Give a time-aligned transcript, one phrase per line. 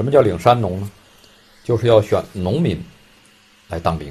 [0.00, 0.90] 什么叫领山农呢？
[1.62, 2.82] 就是要选农民
[3.68, 4.10] 来当兵。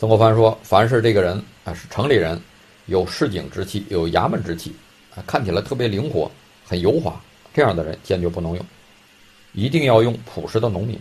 [0.00, 2.42] 曾国藩说：“凡是这个人啊是城里人，
[2.86, 4.74] 有市井之气，有衙门之气，
[5.14, 6.28] 啊看起来特别灵活，
[6.66, 7.20] 很油滑，
[7.54, 8.66] 这样的人坚决不能用，
[9.52, 10.98] 一定要用朴实的农民。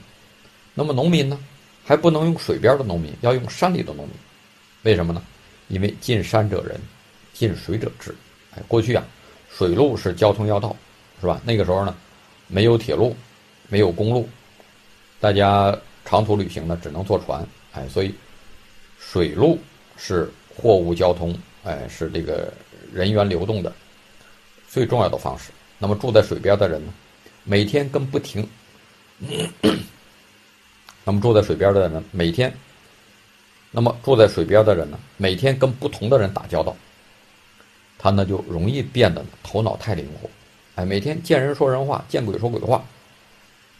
[0.75, 1.39] 那么农民呢，
[1.83, 4.15] 还不能用水边的农民，要用山里的农民。
[4.83, 5.19] 为什么呢？
[5.69, 6.79] 因为近山者仁，
[7.33, 8.13] 近水者智。
[8.55, 9.03] 哎，过去啊，
[9.49, 10.75] 水路是交通要道，
[11.19, 11.41] 是吧？
[11.43, 11.95] 那个时候呢，
[12.47, 13.15] 没有铁路，
[13.69, 14.27] 没有公路，
[15.19, 17.45] 大家长途旅行呢只能坐船。
[17.73, 18.13] 哎，所以。”
[18.97, 19.59] 水路
[19.97, 22.51] 是货物交通，哎，是这个
[22.91, 23.71] 人员流动的
[24.67, 25.51] 最重要的方式。
[25.77, 26.91] 那么住在水边的人呢，
[27.43, 28.49] 每天跟不停，
[31.05, 32.51] 那么住在水边的人，每天，
[33.69, 36.75] 那么住在水边的人呢，每天跟不同的人打交道，
[37.97, 40.27] 他呢就容易变得头脑太灵活，
[40.75, 42.83] 哎，每天见人说人话，见鬼说鬼话。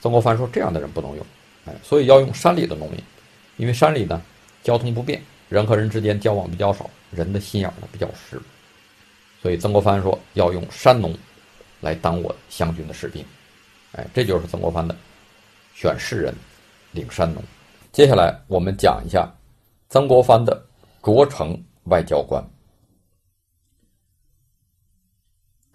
[0.02, 1.26] 曾国藩说这样的人不能用，
[1.66, 2.99] 哎，所以要用山里的农民，
[3.57, 4.21] 因为山里呢。
[4.63, 8.41] 交通不便，人和人之间交往比较少，人的心眼呢比较实，
[9.40, 11.16] 所以曾国藩说要用山农
[11.82, 13.23] 来当我湘军的士兵，
[13.91, 14.96] 哎，这就是曾国藩的
[15.76, 16.34] 选士人
[16.93, 17.43] 领山农。
[17.91, 19.32] 接下来我们讲一下
[19.88, 20.66] 曾国藩的
[21.04, 22.43] 着成外交官。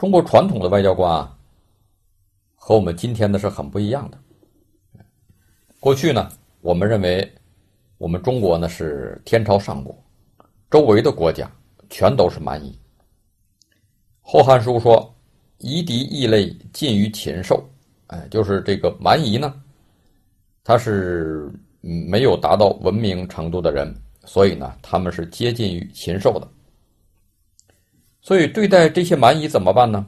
[0.01, 1.39] 中国传统的外交官啊，
[2.57, 4.19] 和我们今天的是很不一样的。
[5.79, 6.27] 过去呢，
[6.63, 7.31] 我们认为。
[7.99, 9.95] 我们中国呢是天朝上国，
[10.71, 11.53] 周围的国家
[11.91, 12.71] 全都是蛮夷。
[14.23, 15.15] 《后汉书》说
[15.61, 17.63] ：“夷狄异类近于禽兽。”
[18.09, 19.53] 哎，就是这个蛮夷呢，
[20.65, 26.49] 他是没有达到文明程度的人，所以呢，他们是接近于禽兽的。
[28.21, 30.07] 所以对待这些蛮夷怎么办呢？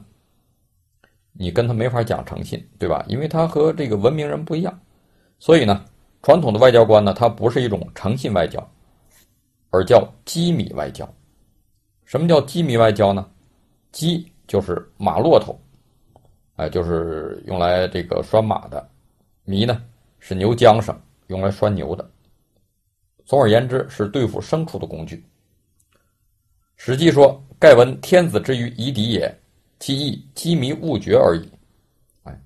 [1.33, 3.03] 你跟他没法讲诚信，对吧？
[3.07, 4.79] 因为他和这个文明人不一样，
[5.39, 5.85] 所以呢。
[6.25, 8.65] 传统的外交官呢，他不是一种诚信外交，
[9.71, 11.05] 而叫机密外交。
[12.05, 13.29] 什么叫机密外交呢？
[13.91, 15.59] 机就是马骆驼，
[16.55, 18.81] 哎，就是用来这个拴马的；
[19.43, 19.83] 迷呢
[20.17, 20.97] 是牛缰绳，
[21.27, 22.09] 用来拴牛的。
[23.25, 25.17] 总而言之，是对付牲畜的工具。
[26.85, 29.33] 《史记》说：“盖闻天子之于夷狄也，
[29.79, 31.49] 其意机迷勿绝而已。”
[32.23, 32.41] 哎，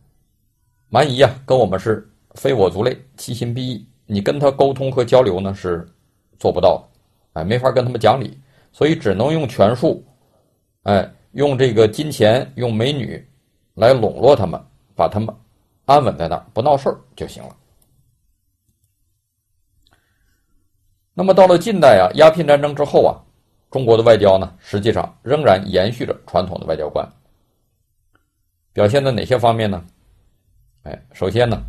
[0.89, 2.07] 蛮夷呀，跟我们是。
[2.35, 3.89] 非我族类，其心必异。
[4.05, 5.89] 你跟他沟通和交流呢，是
[6.37, 8.39] 做不到的，哎，没法跟他们讲理，
[8.71, 10.05] 所以只能用权术，
[10.83, 13.27] 哎，用这个金钱，用美女
[13.73, 15.35] 来笼络他们，把他们
[15.85, 17.57] 安稳在那儿，不闹事儿就行了。
[21.15, 23.17] 那么到了近代啊，鸦片战争之后啊，
[23.69, 27.07] 中国的外交呢，实际上仍然延续着传统的外交观，
[28.73, 29.85] 表现在哪些方面呢？
[30.83, 31.61] 哎，首先呢。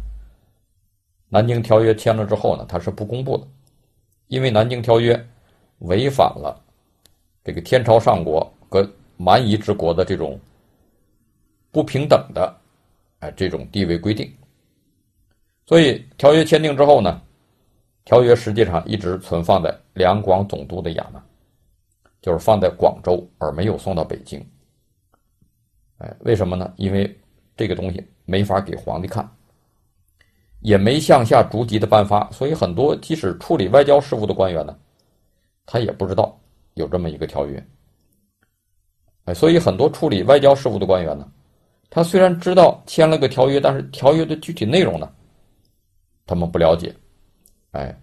[1.30, 3.46] 南京条约签了之后呢，它是不公布的，
[4.28, 5.28] 因为南京条约
[5.80, 6.58] 违反了
[7.44, 10.40] 这个天朝上国和蛮夷之国的这种
[11.70, 12.56] 不平等的
[13.18, 14.34] 哎这种地位规定，
[15.66, 17.20] 所以条约签订之后呢，
[18.06, 21.20] 条约实际上一直存放在两广总督的衙门，
[22.20, 24.44] 就是放在广州而没有送到北京。
[25.98, 26.72] 哎，为什么呢？
[26.76, 27.18] 因为
[27.56, 29.28] 这个东西没法给皇帝看。
[30.60, 34.76] 也没向下逐级的颁发，所以很多即使处理外交事务的官员呢，
[35.64, 36.36] 他也不知道
[36.74, 37.64] 有这么一个条约。
[39.26, 41.30] 哎，所以很多处理外交事务的官员呢，
[41.88, 45.08] 他虽然知道签了个条约，但是条约的具体内容呢，
[46.26, 46.92] 他们不了解。
[47.70, 47.96] 哎，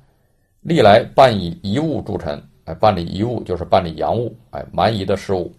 [0.62, 5.54] 历来办以遗物著称，哎，办理遗务就是办理洋务，哎，蛮夷的事务，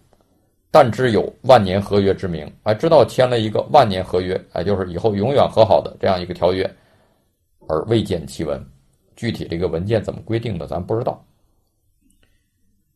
[0.71, 6.69] 但知有万年合约之名，哎，知道签了一个万年合约，哎，就是以后永远和好的这样一个条约。
[7.69, 8.65] 而未见其文，
[9.17, 11.25] 具体这个文件怎么规定的，咱不知道。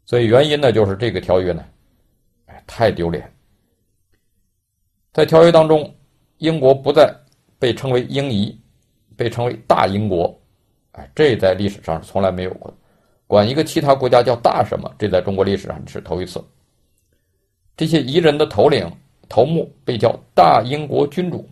[0.05, 1.65] 所以原因呢，就是这个条约呢，
[2.47, 3.33] 哎，太丢脸。
[5.13, 5.93] 在条约当中，
[6.39, 7.13] 英国不再
[7.59, 8.61] 被称为英夷，
[9.17, 10.41] 被称为大英国，
[10.93, 12.73] 哎，这在历史上是从来没有过。
[13.31, 16.45] 管一个其他国家叫大什么，这在中国历史上是头一次。
[17.77, 18.91] 这些夷人的头领
[19.29, 21.49] 头目被叫大英国君主。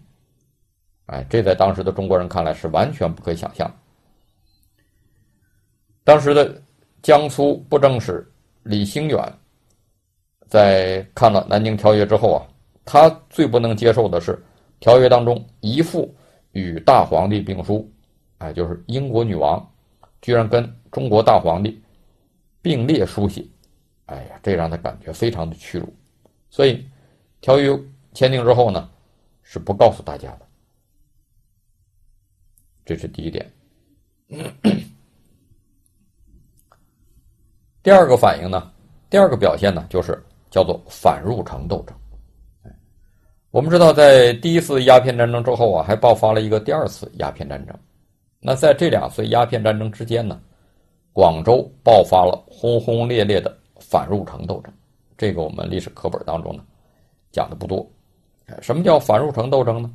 [1.06, 3.72] 哎，这在当时的中国人看来是完全不可想象。
[6.02, 6.60] 当时的
[7.00, 8.28] 江苏布政使
[8.64, 9.32] 李兴远，
[10.48, 12.42] 在看了《南京条约》之后啊，
[12.84, 14.36] 他最不能接受的是
[14.80, 16.12] 条约当中一副
[16.50, 17.88] 与大皇帝并书，
[18.38, 19.64] 哎，就是英国女王
[20.20, 20.68] 居然跟
[20.98, 21.80] 中国大皇帝
[22.60, 23.46] 并列书写，
[24.06, 25.94] 哎呀，这让他感觉非常的屈辱。
[26.50, 26.84] 所以，
[27.40, 27.70] 条约
[28.14, 28.90] 签订之后呢，
[29.44, 30.40] 是不告诉大家的。
[32.84, 33.48] 这是第一点。
[37.80, 38.72] 第二个反应呢，
[39.08, 41.96] 第二个表现呢，就是叫做反入城斗争。
[43.52, 47.78] 我们知道，在第一次鸦片战争之后啊，还爆发了一个第二次鸦片战争。
[48.40, 50.42] 那在这两次鸦片战争之间呢，
[51.18, 54.72] 广州爆发了轰轰烈烈的反入城斗争。
[55.16, 56.62] 这个我们历史课本当中呢
[57.32, 57.84] 讲的不多。
[58.62, 59.90] 什么叫反入城斗争呢？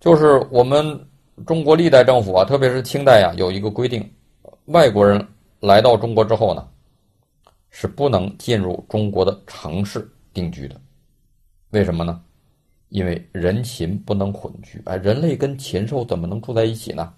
[0.00, 0.98] 就是我们
[1.46, 4.10] 中国历代政府啊，特别是清代啊，有一个规定，
[4.68, 5.22] 外国人
[5.60, 6.66] 来到中国之后呢，
[7.68, 10.80] 是不能进入中国的城市定居的。
[11.72, 12.22] 为什么呢？
[12.88, 17.12] 因为人禽不能混居，哎，人类跟禽兽怎么能住在一起呢？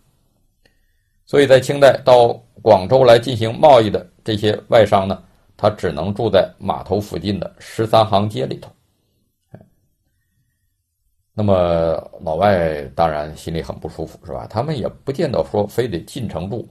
[1.24, 2.28] 所以在清代到
[2.60, 5.22] 广州来进行贸易的这些外商呢，
[5.56, 8.70] 他只能住在码头附近的十三行街里头。
[11.34, 11.54] 那么
[12.20, 14.46] 老外当然心里很不舒服，是吧？
[14.50, 16.68] 他们也不见得说非得进城住，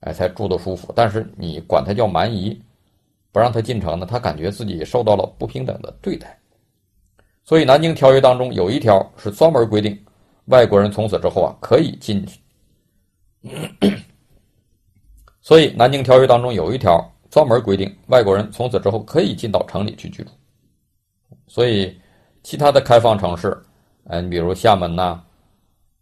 [0.00, 0.92] 哎，才住得舒服。
[0.96, 2.60] 但是你管他叫蛮夷，
[3.30, 6.36] 不让他进城呢，他感觉自己受到了不平等的对待。
[7.44, 9.96] 所以《南京条约》当中有一条是专门规定，
[10.46, 12.26] 外国人从此之后啊可以进。
[15.40, 17.00] 所以《南京条约》当中有一条
[17.30, 20.30] 专门规定，外国人从此之后可以进到城里去居住。
[21.46, 21.98] 所以
[22.42, 23.56] 其他的开放城市，
[24.04, 25.20] 哎，你比如厦门呐，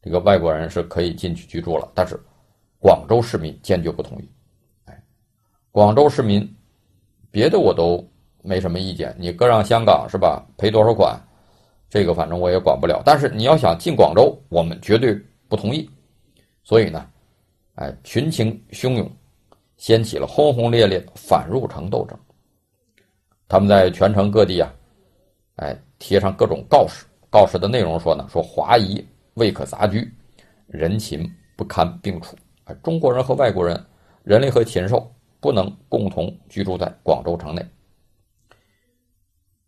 [0.02, 1.88] 这个外国人是可以进去居住了。
[1.94, 2.18] 但是
[2.78, 4.28] 广州市民坚决不同意。
[4.86, 5.02] 哎，
[5.70, 6.48] 广州市民，
[7.30, 8.04] 别的我都
[8.42, 10.44] 没什么意见，你割让香港是吧？
[10.56, 11.20] 赔多少款？
[11.88, 15.14] 这个反正我也管不了，但是你要想进广州，我们绝对
[15.48, 15.88] 不同意。
[16.64, 17.08] 所以呢，
[17.76, 19.10] 哎，群情汹涌，
[19.76, 22.18] 掀起了轰轰烈烈的反入城斗争。
[23.48, 24.72] 他们在全城各地啊，
[25.56, 29.02] 哎，贴上各种告示，告示的内容说呢，说华夷
[29.34, 30.10] 未可杂居，
[30.66, 32.36] 人禽不堪并处。
[32.64, 33.78] 哎，中国人和外国人，
[34.24, 37.64] 人类和禽兽不能共同居住在广州城内。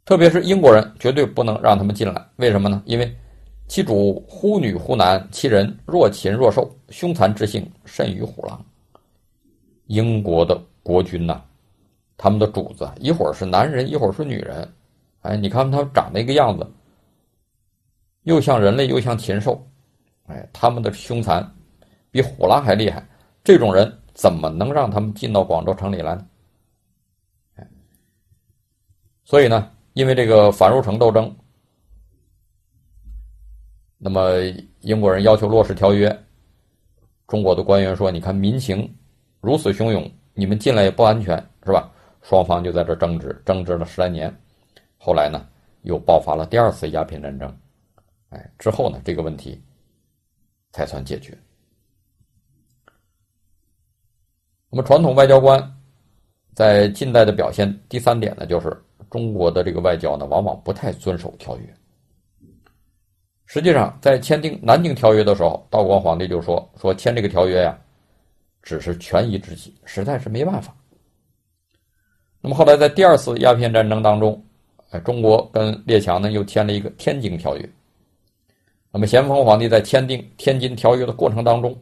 [0.04, 2.82] 特别是英国人绝对不能让他们进来，为什么呢？
[2.86, 3.14] 因为
[3.68, 8.64] 其主忽女忽男，其人若禽若兽，凶残之性甚于虎狼。
[9.86, 11.42] 英国的国君呐，
[12.16, 14.66] 他们的主子一会儿是男人，一会儿是女人，
[15.20, 16.66] 哎，你看他长那个样子，
[18.22, 19.62] 又像人类又像禽兽，
[20.28, 21.46] 哎，他们的凶残
[22.10, 23.06] 比虎狼还厉害。
[23.44, 26.26] 这种人怎么能让他们进到广州城里来呢？
[29.24, 29.70] 所以呢？
[29.92, 31.34] 因为这个反入城斗争，
[33.98, 34.38] 那么
[34.80, 36.08] 英国人要求落实条约，
[37.26, 38.88] 中国的官员说：“你看民情
[39.40, 41.36] 如此汹涌，你们进来也不安全，
[41.66, 41.92] 是吧？”
[42.22, 44.32] 双方就在这争执，争执了十来年。
[44.96, 45.46] 后来呢，
[45.82, 47.56] 又爆发了第二次鸦片战争。
[48.30, 49.62] 哎，之后呢，这个问题
[50.72, 51.36] 才算解决。
[54.70, 55.60] 那么，传统外交官
[56.54, 58.76] 在近代的表现，第三点呢，就是。
[59.10, 61.77] 中国的这个外交呢，往往不太遵守条约。
[63.50, 67.78] 实际上，在签订《南京条约》的时候，道光皇帝就说：“说签这个条约呀，
[68.62, 70.76] 只是权宜之计，实在是没办法。”
[72.42, 74.44] 那么后来在第二次鸦片战争当中，
[74.90, 77.62] 哎，中国跟列强呢又签了一个《天津条约》。
[78.90, 81.74] 那么咸丰皇帝在签订《天津条约》的过程当中，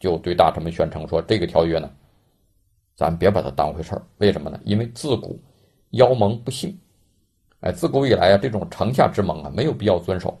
[0.00, 1.88] 就对大臣们宣称说：“这个条约呢，
[2.96, 4.02] 咱别把它当回事儿。
[4.18, 4.58] 为什么呢？
[4.64, 5.40] 因为自古……”
[5.90, 6.76] 妖盟不幸，
[7.60, 10.36] 哎，自古以来啊，这种城下之盟啊，没有必要遵守，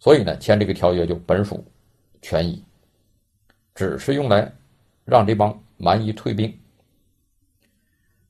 [0.00, 1.64] 所以呢，签这个条约就本属
[2.20, 2.64] 权宜，
[3.72, 4.52] 只是用来
[5.04, 6.52] 让这帮蛮夷退兵。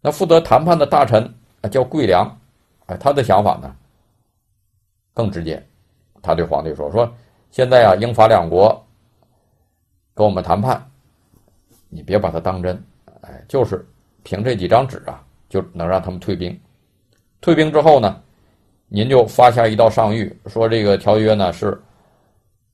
[0.03, 1.23] 那负责谈判的大臣
[1.63, 2.39] 啊，叫桂良，
[2.87, 3.75] 哎，他的想法呢
[5.15, 5.67] 更直接，
[6.21, 7.11] 他对皇帝说：“说
[7.51, 8.87] 现在啊，英法两国
[10.13, 10.85] 跟我们谈判，
[11.89, 12.85] 你别把它当真，
[13.23, 13.89] 哎，就是
[14.23, 16.57] 凭这几张纸啊。”就能让他们退兵，
[17.41, 18.23] 退兵之后呢，
[18.93, 21.81] 您就发下一道上谕，说这个条约呢是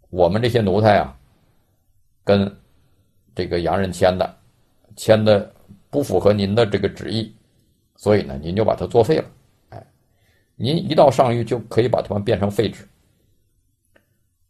[0.09, 1.15] 我们这些奴才啊，
[2.25, 2.51] 跟
[3.35, 4.35] 这个洋人签的，
[4.97, 5.53] 签的
[5.91, 7.33] 不符合您的这个旨意，
[7.97, 9.25] 所以呢，您就把它作废了。
[9.69, 9.87] 哎，
[10.57, 12.89] 您一道上谕就可以把他们变成废纸。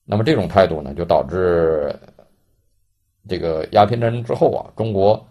[0.04, 1.92] 那么这种态度呢，就导致
[3.28, 5.26] 这个鸦片战争之后啊，中国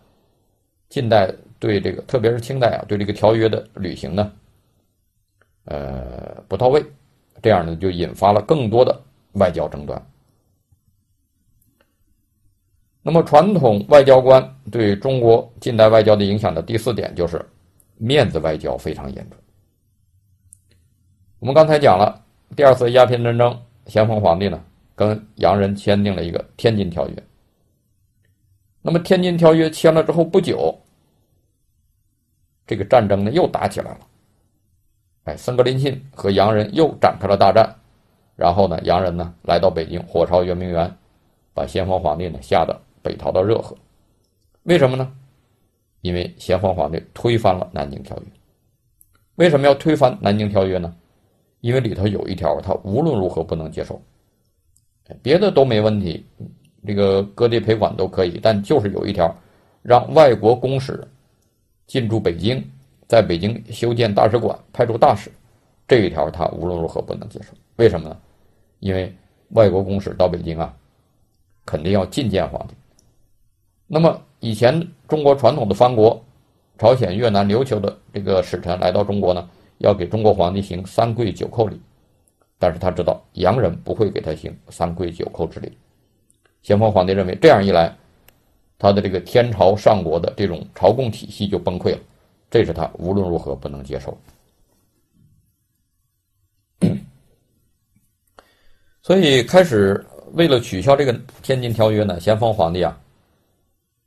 [0.90, 1.34] 近代。
[1.58, 4.32] 对这个，特别是清代啊，对这个条约的履行呢，
[5.66, 6.84] 呃，不到位，
[7.42, 9.00] 这样呢，就引发了更多的
[9.34, 10.02] 外交争端。
[13.02, 17.44] 那么，传统外交官对中国近代外交的影响的第四点就是
[17.98, 19.40] 面子外交非常严重。
[21.38, 22.24] 我们刚才讲了，
[22.56, 24.64] 第二次鸦片战争，咸丰皇帝呢
[24.96, 27.14] 跟洋人签订了一个《天津条约》。
[28.82, 30.76] 那么，《天津条约》签了之后不久，
[32.66, 34.00] 这个战争呢又打起来了。
[35.26, 37.68] 哎，森格林沁和洋人又展开了大战，
[38.36, 40.92] 然后呢，洋人呢来到北京，火烧圆明园，
[41.54, 43.76] 把咸丰皇帝呢吓得北逃到热河。
[44.64, 45.12] 为什么呢？
[46.02, 48.24] 因为咸丰皇帝推翻了《南京条约》。
[49.36, 50.96] 为什么要推翻《南京条约》呢？
[51.62, 54.00] 因为里头有一条，他无论如何不能接受。
[55.24, 56.24] 别的都没问题，
[56.86, 59.36] 这个割地赔款都可以，但就是有一条，
[59.82, 61.04] 让外国公使
[61.88, 62.64] 进驻北京，
[63.08, 65.32] 在北京修建大使馆、派驻大使，
[65.88, 67.54] 这一条他无论如何不能接受。
[67.76, 68.18] 为什么呢？
[68.80, 69.14] 因为
[69.50, 70.74] 外国公使到北京啊，
[71.66, 72.74] 肯定要觐见皇帝。
[73.88, 76.24] 那么以前中国传统的藩国，
[76.78, 79.50] 朝鲜、越南、琉球的这个使臣来到中国呢？
[79.80, 81.78] 要给中国皇帝行三跪九叩礼，
[82.58, 85.78] 但是他知道洋人不会给他行三跪九叩之礼。
[86.62, 87.94] 咸丰皇帝认为这样一来，
[88.80, 92.00] 他的这个天朝上国的这种朝贡体系就崩溃了，
[92.56, 94.18] 这是他无论如何不能接受。
[99.02, 101.12] 所以开始为了取消这个
[101.44, 102.98] 天津条约呢，咸丰皇帝啊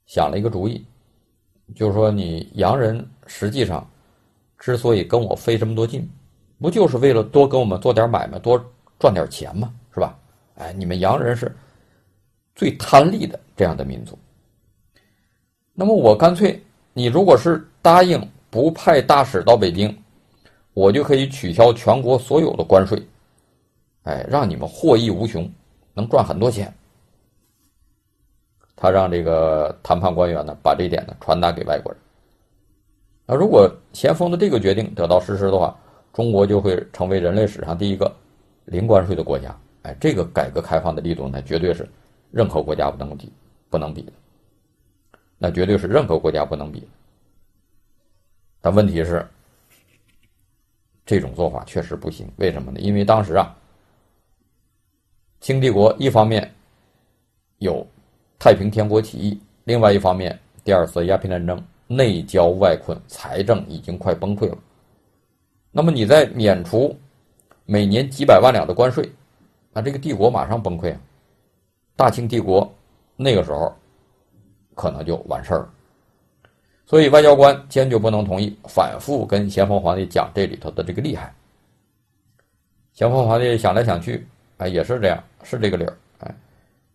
[0.07, 0.83] 想了一个主意，
[1.76, 3.87] 就是说你洋人实际上。
[4.59, 6.09] 之所以跟我费这么多劲，
[6.59, 8.59] 不就是为了多跟我们做点买卖，多
[8.99, 9.73] 赚点钱吗？
[9.93, 10.19] 是吧？
[10.55, 11.55] 哎，你们洋人是
[12.55, 14.19] 最贪利的这样的民族。
[15.75, 16.61] 那么我干脆，
[16.95, 18.19] 你如果是答应
[18.50, 19.97] 不派大使到北京，
[20.75, 23.02] 我就可以取消全国所有的关税，
[24.05, 25.50] 哎，让你们获益无穷，
[25.95, 26.73] 能赚很多钱。
[28.75, 32.00] 他让这个谈判官员呢，把这点呢传达给外国人。
[33.26, 35.76] 那如果咸丰的这个决定得到实施的话，
[36.12, 38.11] 中国就会成为人类史上第一个
[38.67, 39.55] 零关税的国家。
[39.83, 41.88] 哎，这个改革开放的力度呢，绝对是
[42.31, 43.33] 任何国家不能比、
[43.69, 44.12] 不能比的。
[45.37, 46.88] 那绝对是任何国家不能比。
[48.61, 49.27] 但问题是，
[51.07, 52.31] 这种做法确实不行。
[52.37, 52.81] 为什么呢？
[52.81, 53.57] 因为当时啊，
[55.41, 56.53] 清帝国一方面
[57.59, 57.87] 有
[58.38, 61.62] 太平天国起义，另外一方面第二次鸦片战争。
[61.91, 64.59] 内交外困，财政已经快崩溃了。
[65.71, 66.95] 那么你再免除
[67.65, 69.11] 每年几百万两的关税，
[69.73, 71.00] 那这个帝国马上崩溃啊！
[71.97, 72.71] 大清帝国
[73.17, 73.75] 那个时候
[74.75, 75.75] 可能就完事儿了。
[76.88, 81.30] 所以外交官坚决不能同意，反复跟咸丰皇帝讲这里头的这个厉害。
[82.95, 84.26] 咸丰皇帝想来想去，
[84.57, 86.35] 哎，也是这样，是这个理儿，哎，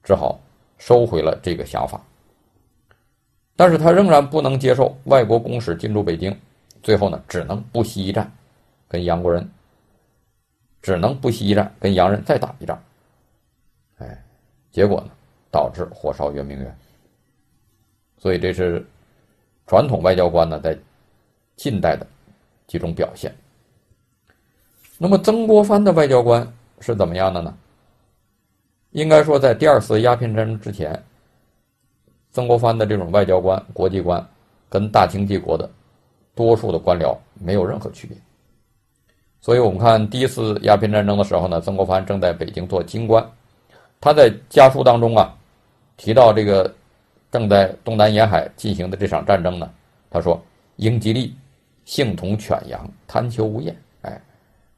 [0.01, 0.41] 只好
[0.79, 2.01] 收回了这个想法。
[3.55, 6.35] 但是他仍然不能接受外国公使进驻北京，
[6.81, 8.29] 最后呢，只能不惜一战，
[8.87, 9.47] 跟洋国人，
[10.81, 12.83] 只能不惜一战，跟洋人再打一仗。
[13.99, 14.23] 哎，
[14.71, 15.11] 结果呢，
[15.51, 16.75] 导致火烧圆明园。
[18.17, 18.83] 所以这是
[19.67, 20.77] 传统外交官呢在
[21.55, 22.05] 近代的
[22.67, 23.33] 几种表现。
[24.97, 26.47] 那么曾国藩的外交官
[26.79, 27.53] 是怎么样的呢？
[28.91, 31.01] 应该说，在第二次鸦片战争之前。
[32.31, 34.23] 曾国藩的这种外交官、国际官，
[34.67, 35.69] 跟大清帝国的
[36.33, 38.17] 多数的官僚没有任何区别。
[39.39, 43.23] 所以，我们看第一次鸦片战争的时候呢，曾国藩正在北京做京官。
[44.01, 45.35] 他在家书当中啊，
[45.95, 46.73] 提到这个
[47.33, 49.67] 正在东南沿海进行的这场战争呢，
[50.11, 50.39] 他说
[50.77, 51.35] ：“英吉利
[51.83, 54.21] 性同犬羊，贪求无厌。”哎，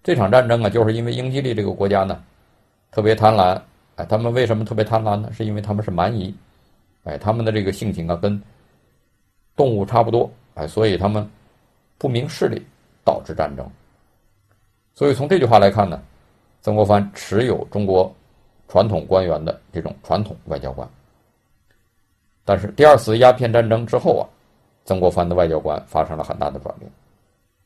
[0.01, 2.23] 这场战争啊，就是因为英吉利这个国家呢，
[2.91, 3.61] 特别贪婪。
[3.97, 5.29] 哎，他们为什么特别贪婪呢？
[5.33, 6.33] 是因为他们是蛮夷。
[7.03, 8.41] 哎，他们的这个性情啊，跟
[9.53, 11.29] 动物差不多，哎，所以他们
[11.97, 12.65] 不明事理，
[13.03, 13.69] 导致战争。
[14.93, 16.01] 所以从这句话来看呢，
[16.61, 18.09] 曾国藩持有中国
[18.69, 20.89] 传统官员的这种传统外交官。
[22.45, 24.23] 但是第二次鸦片战争之后啊，
[24.85, 26.89] 曾国藩的外交官发生了很大的转变。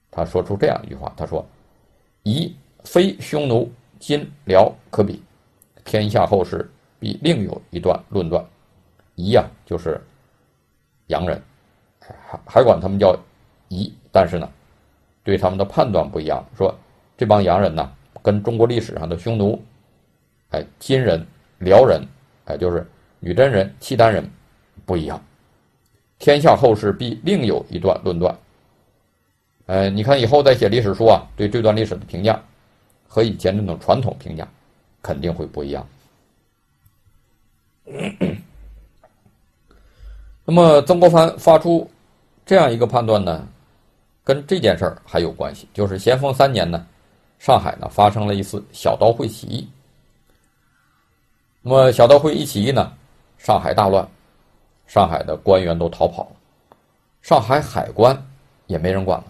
[0.09, 1.45] 他说出这样一句话，他说
[2.23, 3.69] ：“夷非匈奴、
[3.99, 5.21] 金、辽可比，
[5.83, 6.67] 天下后世
[6.97, 8.43] 必另有一段论断。”
[9.15, 10.01] 夷呀，就是
[11.07, 11.39] 洋人，
[11.99, 13.13] 还还管他们叫
[13.67, 14.49] 夷，但是呢，
[15.23, 16.43] 对他们的判断不一样。
[16.57, 16.73] 说
[17.17, 17.91] 这帮洋人呢，
[18.23, 19.61] 跟中国历史上的匈奴、
[20.51, 21.23] 哎金人、
[21.57, 22.01] 辽人，
[22.45, 22.87] 哎就是
[23.19, 24.23] 女真人、契丹人
[24.85, 25.21] 不一样。
[26.17, 28.37] 天下后世必另有一段论断。
[29.67, 32.41] 哎，你看以后再写历史书啊，对这段历史的评价
[33.07, 34.47] 和以前那种传统评价
[35.01, 35.87] 肯定会不一样。
[40.43, 41.89] 那么，曾国藩发出
[42.45, 43.47] 这样一个判断呢，
[44.23, 45.67] 跟这件事儿还有关系。
[45.73, 46.85] 就是咸丰三年呢，
[47.37, 49.69] 上海呢发生了一次小刀会起义。
[51.61, 52.91] 那么小刀会一起义呢，
[53.37, 54.07] 上海大乱，
[54.89, 56.75] 上海的官员都逃跑了，
[57.21, 58.19] 上海海关
[58.65, 59.25] 也没人管了。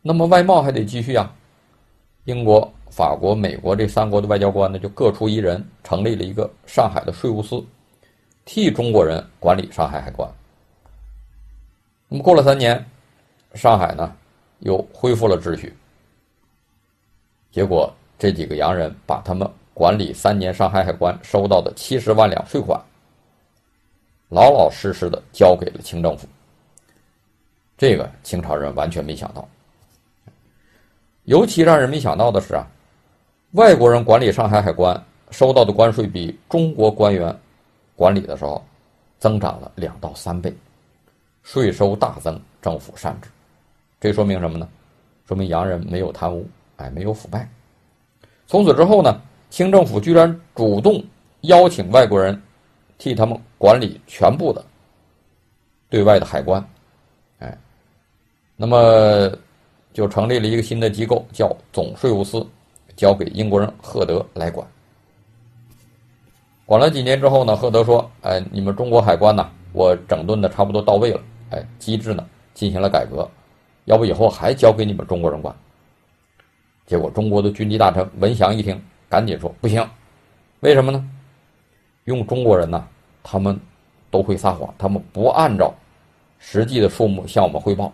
[0.00, 1.34] 那么外贸还得继续啊，
[2.22, 7.60] 英国、法国、美国这三国的外交官呢，就各出一人，成立了一个上海的税务司，
[8.44, 10.30] 替中国人管理上海海关。
[12.06, 12.82] 那么过了三年，
[13.54, 14.14] 上海呢
[14.60, 15.76] 又恢复了秩序。
[17.50, 22.80] 结果这几个洋人把他们管理三年上海海关收到的七十万两税款，
[24.28, 26.26] 老老实实的交给了清政府。
[27.76, 29.48] 这个清朝人完全没想到。
[31.24, 32.66] 尤其让人没想到的是啊，
[33.52, 37.36] 外国人管理上海海关收到的关税比中国官员
[37.94, 38.64] 管理的时候
[39.18, 40.54] 增长了两到三倍。
[41.42, 43.28] 税收大增，政府善治，
[44.00, 44.68] 这说明什么呢？
[45.26, 47.48] 说明洋人没有贪污，哎，没有腐败。
[48.46, 51.02] 从此之后呢，清政府居然主动
[51.42, 52.38] 邀请外国人
[52.98, 54.64] 替他们管理全部的
[55.88, 56.62] 对外的海关，
[57.38, 57.56] 哎，
[58.56, 59.32] 那么
[59.92, 62.46] 就成立了一个新的机构，叫总税务司，
[62.96, 64.66] 交给英国人赫德来管。
[66.66, 73.26] 管了几年之后呢，赫德说：“哎，你们中国海关呢，我整顿的差不多到位了。”哎，机制呢进行了改革，
[73.86, 75.56] 要不以后还交给你们中国人管？
[76.84, 78.78] 结果中国的军机大臣文祥一听，
[79.08, 79.82] 赶紧说不行，
[80.60, 81.08] 为什么呢？
[82.08, 82.88] 用中国人呢，
[83.22, 83.58] 他们
[84.10, 85.74] 都会撒谎，他们不按照
[86.38, 87.92] 实际的数目向我们汇报。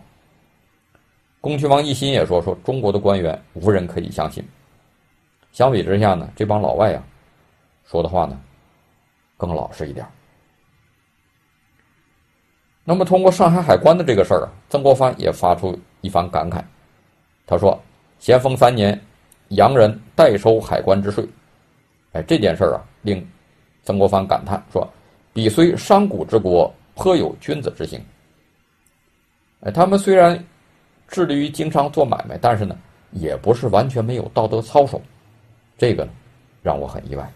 [1.41, 4.41] 恭亲王奕欣也说说中国的官员无人可以相信。
[5.51, 7.03] 相比之下呢，这帮老外呀，
[7.83, 8.39] 说的话呢
[9.35, 10.05] 更老实一点。
[12.85, 16.63] 那么，通过上海海关的这个事儿啊，曾国藩也发出一番感慨。
[17.45, 17.77] 他说
[18.17, 18.97] ：“咸丰三年，
[19.49, 21.27] 洋人代收海关之税。”
[22.13, 23.27] 哎，这件事儿啊，令
[23.85, 24.85] 曾国藩感叹说
[25.31, 28.03] ：“彼虽商贾之国，颇有君子之行。”
[29.61, 30.43] 哎，他们虽然
[31.07, 32.77] 致力于经商做买卖，但是呢，
[33.11, 35.01] 也不是完全没有道德操守。
[35.77, 36.11] 这个呢，
[36.61, 37.31] 让我很意外。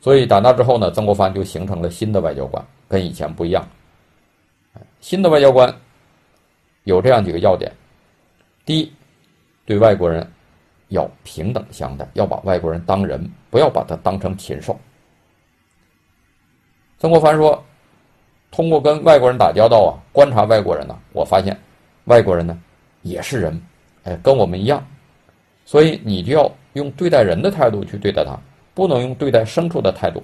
[0.00, 3.66] 所以打那之后呢，曾国藩就形成了新的外交官，跟以前不一样。
[5.00, 5.74] 新的外交官
[6.84, 7.72] 有这样几个要点：
[8.64, 8.92] 第一，
[9.64, 10.30] 对外国人
[10.88, 14.78] 要平等相待，要把外国人当人，不要把他当成禽兽。
[16.98, 17.62] 曾国藩说
[18.50, 21.56] ：“通过跟外国人打交道啊，观察外国人呢，我发现
[22.04, 22.58] 外国人呢
[23.02, 23.62] 也是人，
[24.04, 24.86] 哎，跟我们一样，
[25.64, 28.38] 所以你就要用对待人的态度去对待他。”
[28.76, 30.22] 不能用对待牲畜的态度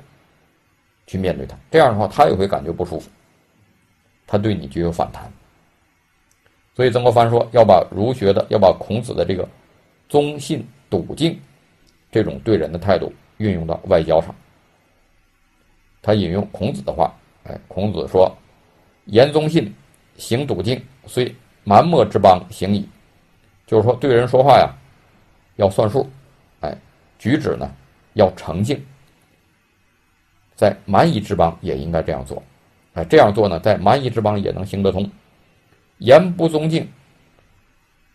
[1.06, 3.10] 去面对他，这样的话他也会感觉不舒服，
[4.26, 5.32] 他对你就有反弹。
[6.76, 9.48] 所以曾国藩说要把儒学的、要把孔子的这个
[10.12, 11.40] 忠信笃敬
[12.10, 14.34] 这种对人的态度运用到外交上。
[16.02, 17.10] 他引用孔子的话，
[17.44, 18.30] 哎，孔子说
[19.06, 19.74] ：“言忠信，
[20.18, 22.86] 行笃敬，虽蛮貊之邦，行矣。”
[23.66, 24.68] 就是说对人说话呀，
[25.56, 26.06] 要算数，
[26.60, 26.76] 哎，
[27.18, 27.74] 举止呢。
[28.14, 28.78] 要诚敬，
[30.54, 32.42] 在蛮夷之邦也应该这样做，
[32.92, 35.10] 哎，这样做呢，在蛮夷之邦也能行得通。
[35.96, 36.86] 言不忠敬，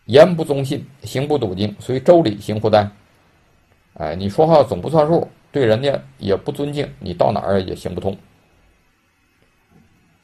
[0.08, 2.90] 言不忠信，行不笃敬，随周礼行乎哉？
[3.94, 8.18] 哎，你说话总不算数，对人家也不尊敬，你到哪儿也行不通。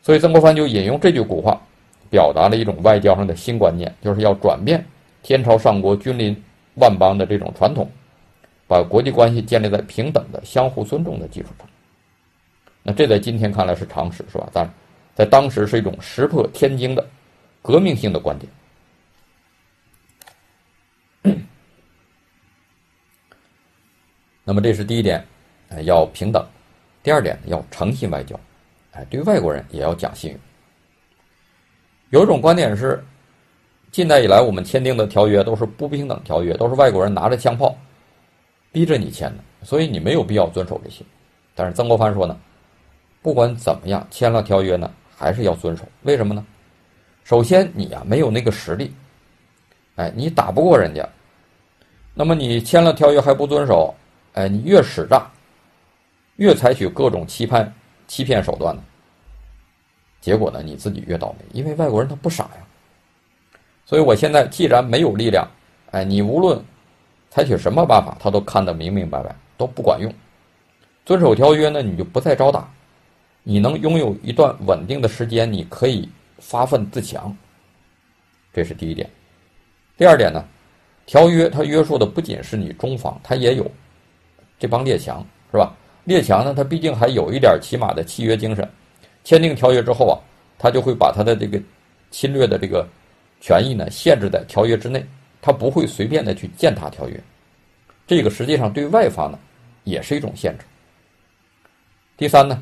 [0.02, 1.62] 所以曾国藩就引用这句古话，
[2.10, 4.84] 表达了一种外交上的新观念，就是要转变
[5.22, 6.36] 天朝上国君临
[6.76, 7.90] 万邦的这种传统。
[8.66, 11.68] 把国际关系建立在平等的、相互尊重的基础上，
[12.82, 14.50] 那这在今天看来是常识，是吧？
[14.54, 14.68] 但
[15.14, 17.06] 在当时是一种石破天惊的
[17.62, 18.50] 革命性的观点。
[24.44, 25.26] 那么这是第一点，
[25.70, 26.44] 哎，要平等；
[27.02, 28.40] 第二点要诚信外交，
[28.92, 30.40] 哎，对外国人也要讲信用。
[32.10, 33.04] 有一种观点是，
[33.92, 37.76] 近代以来我们签订的条约都是不平等条约，都是外国人拿着枪炮。
[38.72, 41.06] 逼着你签的，所以你没有必要遵守这些。
[41.54, 42.36] 但是曾国藩说呢，
[43.22, 45.88] 不管怎么样，签了条约呢，还是要遵守。
[46.02, 46.44] 为什么呢？
[47.24, 48.92] 首先你呀没有那个实力，
[49.96, 51.08] 哎，你打不过人家，
[52.14, 53.94] 那么你签了条约还不遵守，
[54.34, 55.26] 哎，你越使诈，
[56.36, 57.74] 越采取各种欺骗、
[58.08, 58.84] 欺骗手段呢，
[60.22, 62.66] 结果呢你自己越倒霉，因为外国人他不傻呀。
[63.86, 65.48] 所以我现在既然没有力量，
[65.92, 66.64] 哎，你无论。
[67.36, 70.14] 采取什么办法，他都看得明明白白，都不管用。
[71.04, 72.72] 遵守条约呢，你就不再招打，
[73.42, 77.36] 你能拥有一段稳定的时间，你可以发愤自强。
[78.54, 79.10] 这是第一点。
[79.98, 80.44] 第二点呢，
[81.06, 83.70] 条约它约束的不仅是你中方，它也有
[84.58, 85.76] 这帮列强，是吧？
[86.06, 88.68] 列强呢，它毕竟还有一点起码的契约精神。
[89.24, 90.20] 签订条约之后啊，
[90.58, 91.62] 他就会把他的这个
[92.12, 92.86] 侵略的这个
[93.40, 95.06] 权益呢限制在条约之内，
[95.42, 97.24] 他不会随便的去践踏条约。
[98.06, 99.40] 这个实际上对外方呢
[99.86, 100.66] 也是一种限制。
[102.18, 102.62] 第三呢，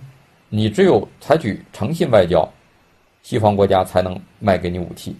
[0.50, 2.48] 你只有采取诚信外交，
[3.24, 5.16] 西方国家才能卖给你武器，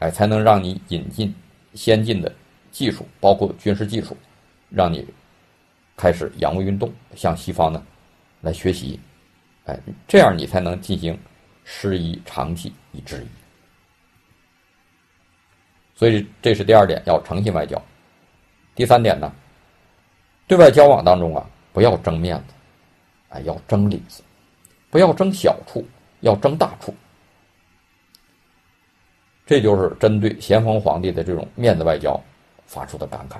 [0.00, 1.34] 哎，才能让你引进
[1.74, 2.32] 先进的
[2.70, 4.16] 技术，包括军事技术，
[4.70, 5.06] 让你
[5.96, 7.84] 开始洋务运动，向西方呢
[8.40, 8.98] 来学习。
[9.66, 11.18] 哎，这样你才能进行
[11.64, 13.28] 师夷长技以制夷。
[15.94, 17.80] 所以这是第二点，要诚信外交。
[18.74, 19.32] 第三点呢，
[20.46, 22.54] 对外交往当中啊，不要争面子，
[23.28, 24.22] 哎，要争里子，
[24.90, 25.86] 不要争小处，
[26.20, 26.94] 要争大处。
[29.46, 32.18] 这就是针对咸丰皇帝的这种面子外交
[32.66, 33.36] 发出的感慨。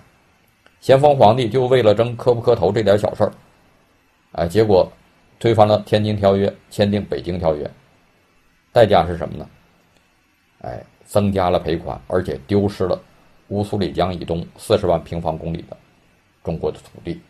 [0.80, 3.32] 咸丰皇帝就为了争磕不磕头这点小事儿，
[4.32, 4.90] 哎，结果。
[5.40, 7.70] 推翻了天津条约，签订北京条约，
[8.72, 9.46] 代价是什么呢？
[10.62, 12.98] 哎，增加了赔款，而且丢失了
[13.48, 15.76] 乌苏里江以东四十万平方公里的
[16.42, 17.20] 中国的土地。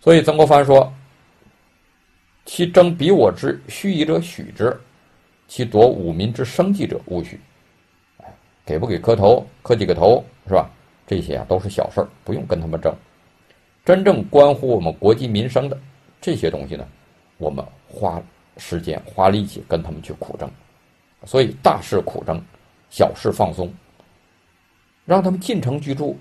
[0.00, 0.92] 所以曾国藩说
[2.44, 4.78] ：“其争比我之虚以者许之，
[5.48, 7.40] 其夺吾民之生计者勿许。”，
[8.66, 10.68] 给不给磕头，磕几个头是吧？
[11.06, 12.92] 这些啊都是小事儿，不用跟他们争。
[13.84, 15.78] 真正关乎我们国计民生的
[16.20, 16.84] 这些东西呢，
[17.38, 18.20] 我们花
[18.56, 20.50] 时间花力气跟他们去苦争，
[21.24, 22.42] 所以大事苦争，
[22.90, 23.72] 小事放松，
[25.04, 26.18] 让他们进城居住，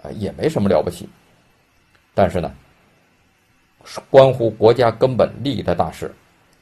[0.00, 1.06] 啊，也没什么了不起。
[2.14, 2.50] 但是呢，
[4.08, 6.10] 关乎国家根本利益的大事，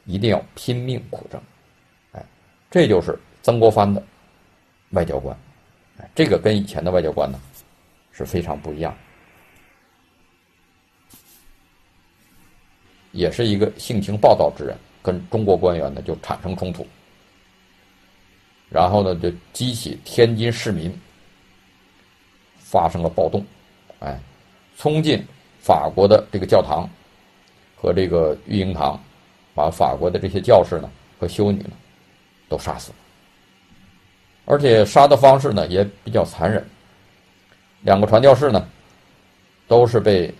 [0.07, 1.41] 一定要拼命苦争，
[2.75, 4.03] 这就是曾国藩的
[4.91, 5.37] 外交官，
[6.13, 7.41] 这个跟以前的外交官呢
[8.11, 8.93] 是非常不一样。
[13.13, 16.85] 也是一个性情暴躁之人，跟中国官员呢就产生冲突，
[18.69, 20.93] 然后呢就激起天津市民
[22.59, 23.47] 发生了暴动，
[24.01, 24.19] 哎，
[24.77, 25.25] 冲进
[25.61, 26.91] 法国的这个教堂
[27.77, 29.01] 和这个育婴堂，
[29.55, 31.71] 把法国的这些教士呢和修女呢
[32.55, 32.97] 都杀死了，
[34.45, 36.65] 而且杀的方式呢也比较残忍，
[37.83, 38.69] 两个传教士呢
[39.67, 40.33] 都是被。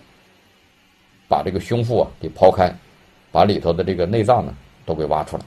[1.27, 2.71] 把这个胸腹啊给剖开，
[3.31, 5.43] 把里头的这个内脏呢都给挖出来。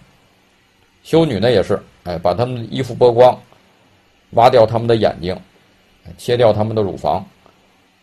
[1.04, 3.40] 修女呢也是，哎，把他们的衣服剥光，
[4.30, 5.40] 挖掉他们的眼睛，
[6.16, 7.24] 切掉他们的乳房，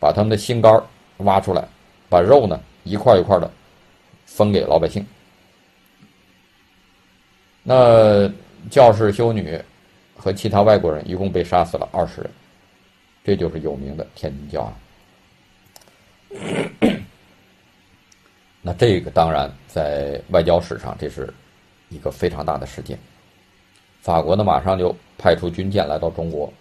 [0.00, 0.82] 把他们的心肝
[1.18, 1.68] 挖出来，
[2.08, 3.50] 把肉呢一块一块的
[4.24, 5.06] 分给老百姓。
[7.62, 8.26] 那
[8.70, 9.60] 教士、修女
[10.16, 12.30] 和其他外国人一共被杀死了二十人，
[13.24, 14.74] 这就是有名的天津教案。
[18.62, 21.32] 那这个当然在外交史上，这是
[21.88, 22.98] 一个非常大的事件。
[24.00, 26.52] 法国呢，马上就派出军舰来到中国，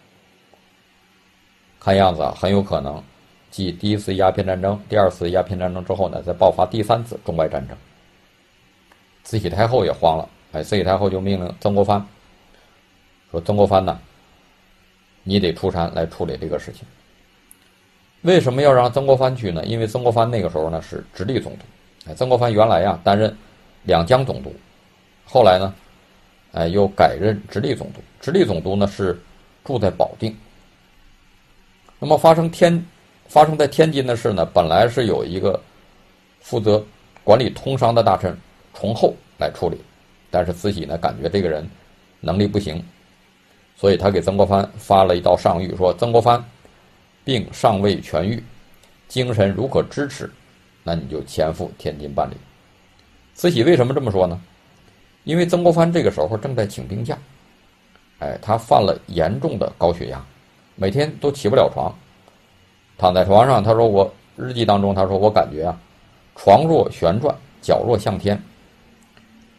[1.79, 3.03] 看样子啊，很有可能
[3.49, 7.75] 继第一次鸦片战争、第二次鸦片战争之后呢，再爆发第三次中外战争。
[9.23, 12.01] 慈禧太后也慌了，哎，慈禧太后就命令曾国藩
[13.29, 13.99] 说：“曾国藩呢，
[15.23, 16.87] 你得出山来处理这个事情。
[18.21, 19.65] 为什么要让曾国藩去呢？
[19.65, 21.59] 因为曾国藩那个时候呢是直隶总督。”
[22.09, 23.35] 哎，曾国藩原来呀担任
[23.83, 24.55] 两江总督，
[25.25, 25.73] 后来呢，
[26.53, 27.99] 哎又改任直隶总督。
[28.21, 29.21] 直隶总督呢是
[29.65, 30.33] 住在保定。
[31.99, 32.81] 那么发生天
[33.27, 35.59] 发生在天津的事呢，本来是有一个
[36.39, 36.81] 负责
[37.25, 38.37] 管理通商的大臣
[38.73, 39.77] 崇厚来处理，
[40.35, 41.65] 但是慈禧呢感觉这个人
[42.19, 42.83] 能力不行，
[43.77, 46.43] 所以他给曾国藩发了一道上谕，说曾国藩
[47.23, 48.43] 病尚未痊愈，
[49.07, 50.29] 精神如可支持。
[50.83, 52.33] 那你就前赴天津办理。
[53.33, 54.37] 慈禧为什么这么说呢？
[55.23, 57.17] 因为曾国藩这个时候正在请病假，
[58.19, 60.21] 哎，他犯了严重的高血压，
[60.75, 61.95] 每天都起不了床，
[62.97, 63.63] 躺在床上。
[63.63, 65.79] 他说：“我日记当中，他说我感觉啊，
[66.35, 68.37] 床若旋转，脚若向天。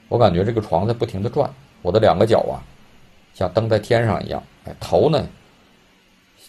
[0.08, 1.50] 我感觉这个床在不停的转，
[1.82, 2.62] 我的两个脚啊，
[3.34, 5.26] 像蹬在天上一样，哎，头呢，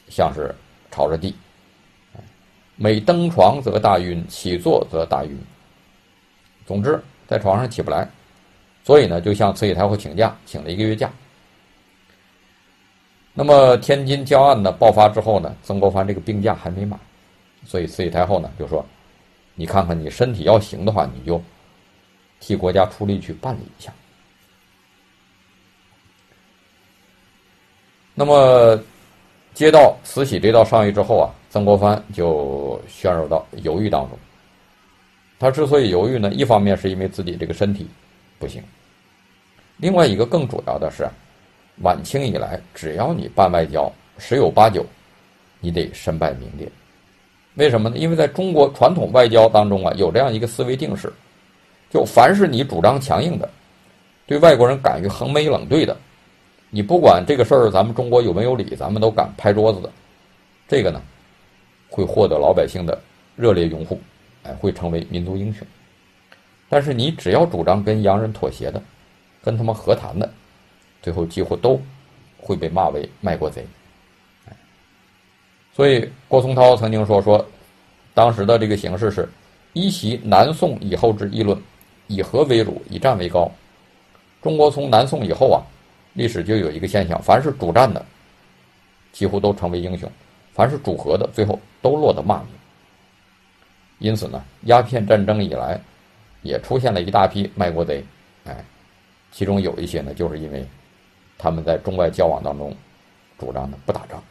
[0.10, 0.54] 像是
[0.92, 1.36] 朝着地。”
[2.80, 5.36] 每登床则大晕，起坐则大晕。
[6.68, 8.08] 总之，在床上起不来，
[8.84, 11.12] 所以呢，就向慈禧太后请假，请了一个月假。
[13.34, 17.00] 那么，天津教案呢爆发之后呢，曾国藩这个病假还没满，
[17.66, 18.86] 所以慈禧太后呢就说
[19.56, 21.42] ：“你看看，你身体要行的话，你就
[22.40, 23.92] 替国家出力去办理一下。”
[28.14, 28.80] 那么，
[29.54, 31.30] 接到慈禧这道上谕之后啊。
[31.50, 34.20] 曾国藩就陷入到犹豫当中。
[35.40, 37.88] 他之所以犹豫呢，一方面是因为自己这个身体
[38.38, 38.62] 不行，
[39.78, 41.10] 另外一个更主要的是，
[41.82, 44.86] 晚清以来，只要你办外交，十有八九，
[45.62, 46.70] 你得身败名裂。
[47.56, 47.98] 为什么呢？
[47.98, 51.12] 因为在中国传统外交当中啊，有这样一个思维定式，
[51.90, 53.50] 就凡是你主张强硬的，
[54.26, 55.96] 对外国人敢于横眉冷对的，
[56.70, 59.92] 你不管这个事儿咱们中国有没有理，咱们都敢拍桌子的，
[60.68, 61.02] 这个呢，
[61.90, 63.00] 会获得老百姓的
[63.36, 64.00] 热烈拥护。
[64.44, 65.68] 哎会成为民族英雄，
[66.70, 68.82] 但是你只要主张跟洋人妥协的，
[69.44, 70.32] 跟他们和谈的，
[71.02, 71.82] 最后几乎都
[72.38, 73.66] 会被骂为卖国贼。
[75.76, 77.46] 所以郭松涛曾经说说，
[78.14, 79.28] 当时的这个形势是
[79.74, 81.62] 一袭南宋以后之议论，
[82.08, 83.50] 以和为主，以战为高。
[84.42, 85.62] 中国从南宋以后啊，
[86.14, 88.04] 历史就有一个现象，凡是主战的，
[89.12, 90.08] 几乎都成为英雄；
[90.54, 92.48] 凡是主和的，最后都落得骂名。
[94.00, 95.80] 因此呢，鸦片战争以来，
[96.44, 98.06] 也出现了一大批卖国贼，
[98.46, 98.64] 哎，
[99.32, 100.66] 其中有一些呢，就是因为
[101.38, 102.74] 他们在中外交往当中
[103.40, 104.24] 主张的不打仗，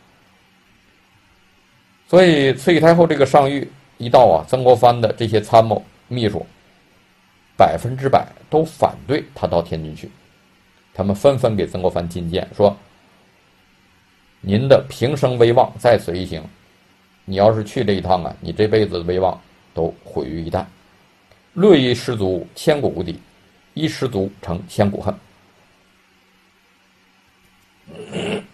[2.08, 3.66] 所以慈禧太后这个上谕
[3.98, 6.46] 一到啊，曾国藩的这些参谋秘书
[7.56, 10.10] 百分之百都反对他到天津去，
[10.94, 12.76] 他们纷纷给曾国藩进谏说
[14.40, 16.42] ：“您的平生威望在此一行，
[17.24, 19.40] 你要是去这一趟啊，你这辈子的威望。”
[19.76, 20.64] 都毁于一旦，
[21.52, 23.12] 略一失足，千古无敌；
[23.74, 25.14] 一失足，成千古恨。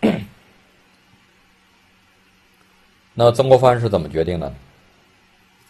[3.15, 4.53] 那曾国藩是怎么决定的？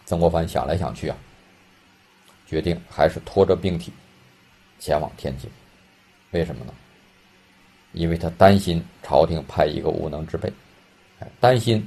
[0.06, 1.16] 曾国藩想来想去啊，
[2.52, 3.90] 决定还是拖着病体
[4.78, 5.50] 前往天津。
[6.32, 6.74] 为什么呢？
[7.92, 10.52] 因为他担心朝廷派一个无能之辈，
[11.40, 11.82] 担心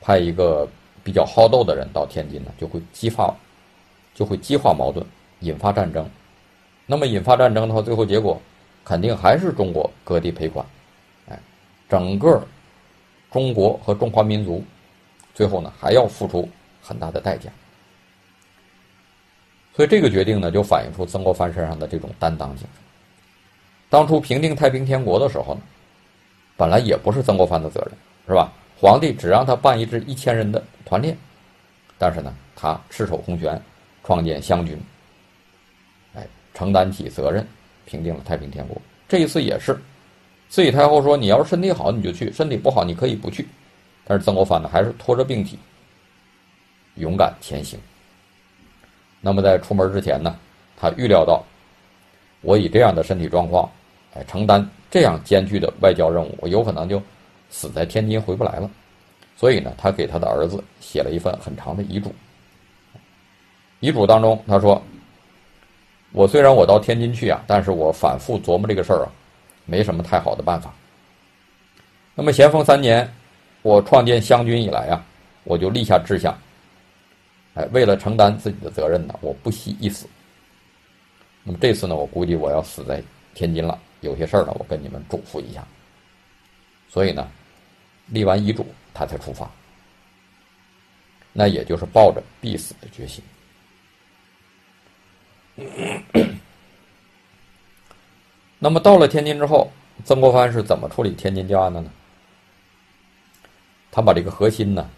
[0.00, 0.68] 派一个。
[1.06, 3.32] 比较好斗的人到天津呢，就会激发，
[4.12, 5.06] 就会激化矛盾，
[5.38, 6.04] 引发战争。
[6.84, 8.42] 那么引发战争的话，最后结果
[8.84, 10.66] 肯定还是中国割地赔款，
[11.28, 11.38] 哎，
[11.88, 12.44] 整个
[13.30, 14.64] 中国和中华民族
[15.32, 16.48] 最后呢还要付出
[16.82, 17.48] 很大的代价。
[19.76, 22.82] 所以这个决定呢，就反映出曾国藩身上的这种担当精神。
[23.90, 25.60] 当初平定太平天国的时候呢，
[26.56, 27.90] 本来也不是曾国藩的责任，
[28.26, 28.50] 是吧？
[28.80, 31.16] 皇帝只让他办一支一千人的团练，
[31.98, 33.60] 但是呢，他赤手空拳
[34.02, 34.78] 创建湘军，
[36.14, 37.46] 哎，承担起责任，
[37.84, 38.80] 平定了太平天国。
[39.06, 39.78] 这一次也是，
[40.48, 43.46] 慈禧太后说：“你要是身体好，你就去；身体不好，你可以不去。”
[44.04, 45.58] 但是曾国藩呢，还是拖着病体，
[46.94, 47.78] 勇敢前行。
[49.26, 50.36] 那么在出门之前呢，
[50.78, 51.42] 他预料到，
[52.42, 53.68] 我以这样的身体状况，
[54.14, 57.02] 哎，承担这样艰巨的外交任务，我有可能就。
[57.48, 58.68] 死在天津回不来了，
[59.36, 62.12] 所以呢，他给他的儿子写了一份很长的遗嘱。
[63.78, 64.82] 遗嘱当中他说
[66.12, 69.08] ：“我虽然我到天津去啊，但是我反复琢磨这个事儿啊，
[69.64, 70.74] 没什么太好的办法。
[72.16, 73.08] 那么咸丰三年，
[73.62, 75.00] 我创建湘军以来啊，
[75.44, 76.36] 我就立下志向，
[77.56, 80.06] 哎，为了承担自己的责任呢，我不惜一死。
[81.42, 83.02] 那么这次呢，我估计我要死在
[83.34, 83.78] 天津了。
[84.02, 85.66] 有些事儿呢，我跟你们嘱咐一下。”
[86.88, 87.28] 所以呢，
[88.08, 89.50] 立完遗嘱，他才出发。
[91.32, 93.24] 那也就是抱着必死的决心。
[98.58, 99.70] 那么到了天津之后，
[100.04, 101.90] 曾国藩是怎么处理天津教案的呢？
[103.90, 104.90] 他把这个核心呢，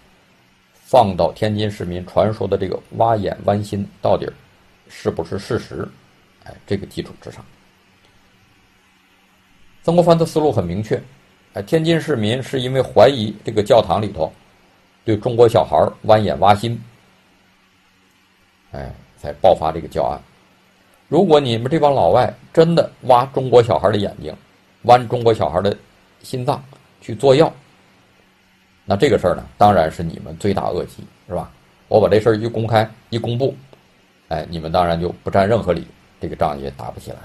[0.90, 4.26] 放到天津市民传说的这个挖眼剜心到底
[4.88, 5.86] 是不是事实？
[6.44, 7.44] 哎，这个基础之上，
[9.82, 10.98] 曾国藩的思路很明确。
[11.52, 14.32] 哎，天津市民是因为怀疑这个教堂里头
[15.04, 16.80] 对中国小孩挖眼挖心，
[18.72, 20.18] 哎，才爆发这个教案。
[21.06, 24.34] 如果你们这帮老外真的挖中国小孩的眼睛，
[24.84, 25.76] 剜中国小孩的
[26.22, 26.64] 心脏
[27.02, 27.52] 去做药，
[28.90, 31.50] 那这个事儿呢，当然是你们罪大恶极，是吧？
[31.88, 33.54] 我把这事儿一公开一公布，
[34.28, 35.86] 哎，你们当然就不占任何理，
[36.18, 37.18] 这个仗也打不起来。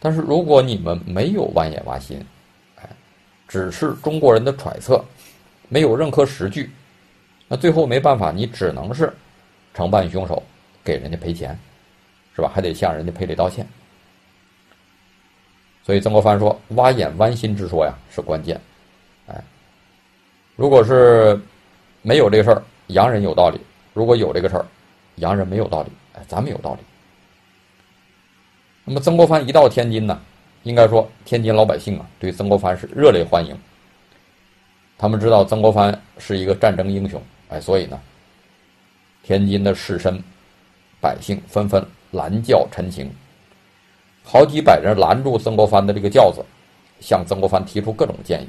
[0.00, 2.18] 但是如果你们没有挖眼挖心，
[2.76, 2.88] 哎
[3.46, 5.04] 只是中国人的揣测，
[5.68, 6.70] 没有任何实据，
[7.46, 9.12] 那最后没办法，你只能是
[9.74, 10.42] 承办凶手，
[10.82, 11.58] 给人家赔钱，
[12.34, 12.50] 是吧？
[12.54, 13.66] 还得向人家赔礼道歉。
[15.84, 18.58] 所以曾国藩说：“挖眼剜心之说呀，是关键。”
[20.56, 21.40] 如果是
[22.02, 23.58] 没有这个事儿，洋人有道理；
[23.92, 24.66] 如果有这个事儿，
[25.16, 25.90] 洋人没有道理。
[26.14, 26.80] 哎，咱们有道理。
[28.84, 30.20] 那么曾国藩一到天津呢？
[30.62, 33.58] 应该说，天津老百姓啊，对曾国藩是热烈欢迎。
[34.96, 38.00] 他们知道曾国藩是一个战争英雄，哎，所以呢，
[39.22, 40.18] 天津的士绅、
[41.00, 43.10] 百姓纷纷拦轿陈情，
[44.22, 46.42] 好几百人拦住曾国藩的这个轿子，
[47.00, 48.48] 向曾国藩提出各种建议。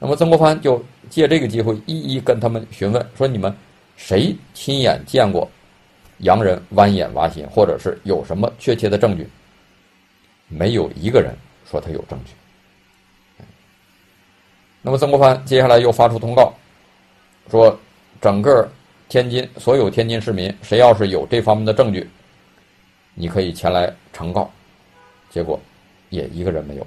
[0.00, 0.80] 那么曾国藩就
[1.10, 3.52] 借这个机会一一跟他们询问，说你们
[3.96, 5.50] 谁亲眼见过
[6.18, 9.28] 洋人剜眼挖心，或者是有什么确切的证据？
[10.46, 11.34] 没有一个人
[11.68, 13.44] 说他有证据。
[14.82, 16.54] 那么曾国藩接下来又发出通告，
[17.50, 17.76] 说
[18.20, 18.70] 整个
[19.08, 22.08] 天津所有天津市民，谁要是有这方面的证据，
[23.14, 24.48] 你可以前来呈告。
[25.28, 25.60] 结果
[26.10, 26.86] 也一个人没有。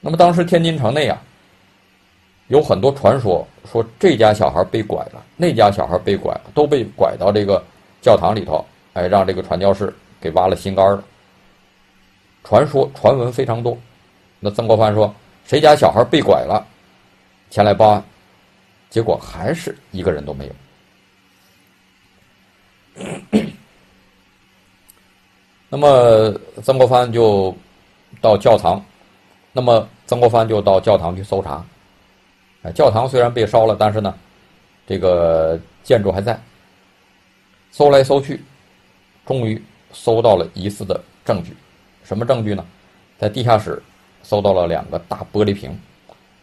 [0.00, 1.22] 那么当时天津城内啊。
[2.48, 7.62] 有很多传说说这家小孩被拐了，那家小孩被拐，都被拐到这个
[8.00, 11.02] 教堂里头，哎，让这个传教士给挖了心肝了。
[12.44, 13.76] 传说传闻非常多。
[14.40, 15.14] 那曾国藩说
[15.46, 16.66] ：“谁家小孩被拐了，
[17.50, 18.02] 前来报案。”
[18.90, 20.52] 结果还是一个人都没有。
[25.70, 27.56] 那么曾国藩就
[28.20, 28.84] 到教堂，
[29.52, 31.64] 那么曾国藩就到教堂去搜查。
[32.62, 34.14] 啊，教堂虽然被烧了，但是呢，
[34.86, 36.38] 这个建筑还在。
[37.70, 38.42] 搜来搜去，
[39.24, 39.60] 终于
[39.92, 41.56] 搜到了疑似的证据。
[42.04, 42.64] 什么证据呢？
[43.18, 43.82] 在地下室
[44.22, 45.76] 搜到了两个大玻璃瓶，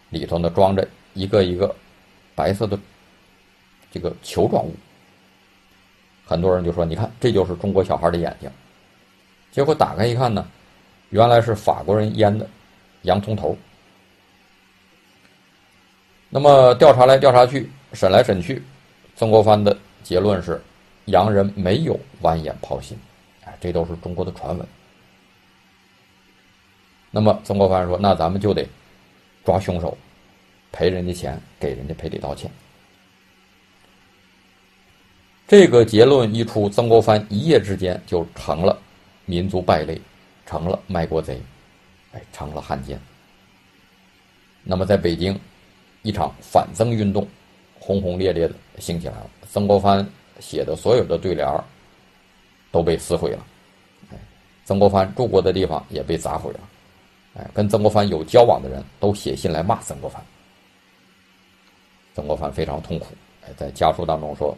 [0.10, 1.74] 里头呢装着一个一个
[2.34, 2.80] 白色的
[3.92, 4.74] 这个球状物。
[6.26, 8.50] 很多人就说：“你看，这就是中国小孩的眼睛。”
[9.52, 10.46] 结果打开一看呢，
[11.10, 12.48] 原来是法国人腌的
[13.04, 13.58] 洋葱头。
[16.32, 18.62] 那么调查来调查去，审来审去，
[19.16, 20.62] 曾国藩的结论是，
[21.06, 22.96] 洋人没有剜眼抛心，
[23.46, 24.68] 哎，这都是中国的传闻。
[27.10, 28.64] 那么曾国藩说：“那咱们就得
[29.44, 29.98] 抓凶手，
[30.72, 32.52] 赔人家钱，给人家赔礼道歉。”
[35.48, 38.78] 这个结论一出，曾国藩一夜之间就成了
[39.26, 40.00] 民族败类，
[40.46, 41.42] 成了卖国贼，
[42.12, 43.02] 哎，成了汉奸。
[44.64, 45.36] 那么在北京。
[46.02, 47.28] 一场反曾运动，
[47.80, 49.30] 轰轰烈烈的兴起来了。
[49.50, 50.08] 曾国藩
[50.40, 51.48] 写的所有的对联
[52.72, 53.46] 都被撕毁了，
[54.12, 54.18] 哎，
[54.64, 56.60] 曾国藩住过的地方也被砸毁了，
[57.36, 60.24] 哎，跟曾国藩有交往的人都写信来骂曾国藩。
[62.14, 63.08] 曾国藩非常痛苦，
[63.46, 64.58] 哎，在家书当中说：“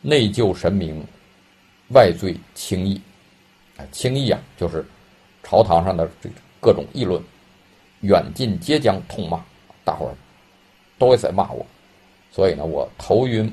[0.00, 1.04] 内疚神明，
[1.92, 3.00] 外罪轻易。”
[3.76, 4.84] 哎，轻易啊，就是
[5.42, 7.22] 朝堂上的这各种议论，
[8.00, 9.44] 远近皆将痛骂，
[9.84, 10.14] 大伙儿。
[10.98, 11.64] 都会在骂我，
[12.32, 13.52] 所以呢，我头晕、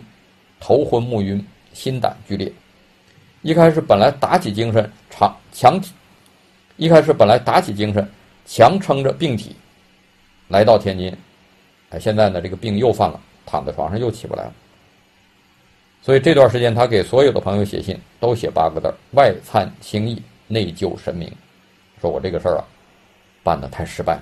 [0.59, 2.51] 头昏目晕、心胆俱裂。
[3.41, 5.81] 一开始本来打起精神，强强，
[6.77, 8.07] 一开始本来打起精神，
[8.45, 9.55] 强撑着病体
[10.47, 11.15] 来到天津。
[11.89, 14.53] 哎，现在呢，这个病又犯了，躺在床上又起不来了。
[16.01, 21.31] 所以这段时间，他给所有的朋友写信，都写八个字：外参轻易，内疚神明。
[22.01, 22.63] 说我这个事儿啊，
[23.43, 24.19] 办的太失败。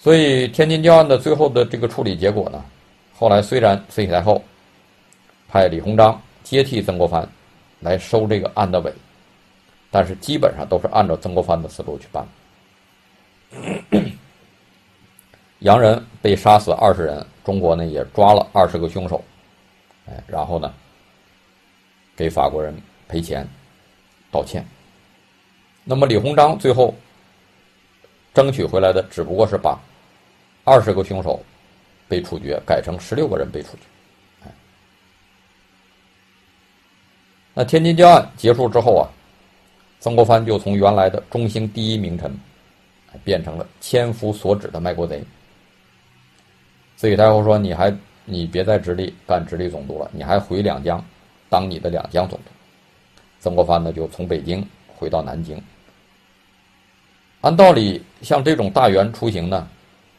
[0.00, 2.64] 所以天津教案的最后的这个处理结果呢，
[3.16, 4.40] 后来虽然慈禧太后
[5.48, 7.28] 派李鸿章接替曾国藩
[7.80, 8.92] 来收这个案的尾，
[9.90, 12.24] 但是基本上都是按照曾国藩的思路去办。
[15.60, 19.24] 洋人被杀死二十人，中国呢也抓了二十个凶手，
[20.06, 20.72] 哎，然后呢
[22.14, 22.72] 给法国人
[23.08, 23.44] 赔钱
[24.30, 24.64] 道歉。
[25.82, 26.94] 那么李鸿章最后
[28.32, 29.76] 争取回来的只不过是把。
[30.68, 31.42] 二十个凶手
[32.06, 33.82] 被处决，改成十六个人被处决。
[37.54, 39.08] 那天津教案结束之后啊，
[39.98, 42.32] 曾国藩就从原来的中兴第一名臣，
[43.24, 45.24] 变成了千夫所指的卖国贼。
[46.96, 47.92] 慈禧太后说：“你还
[48.24, 51.04] 你别在直隶干直隶总督了，你还回两江
[51.48, 52.44] 当你的两江总督。”
[53.40, 54.64] 曾国藩呢就从北京
[54.94, 55.60] 回到南京。
[57.40, 59.68] 按道理，像这种大员出行呢。